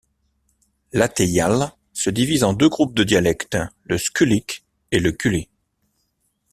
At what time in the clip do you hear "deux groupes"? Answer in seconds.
2.53-2.95